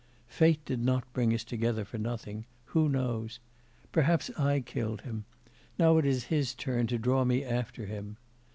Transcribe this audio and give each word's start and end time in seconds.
Fate 0.25 0.65
did 0.65 0.79
not 0.83 1.13
bring 1.13 1.31
us 1.31 1.43
together 1.43 1.85
for 1.85 1.99
nothing; 1.99 2.45
who 2.65 2.89
knows? 2.89 3.39
perhaps 3.91 4.31
I 4.31 4.59
killed 4.61 5.01
him; 5.01 5.25
now 5.77 5.99
it 5.99 6.07
is 6.07 6.23
his 6.23 6.55
turn 6.55 6.87
to 6.87 6.97
draw 6.97 7.23
me 7.23 7.43
after 7.45 7.85
him. 7.85 8.17